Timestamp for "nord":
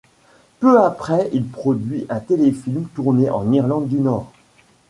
3.99-4.31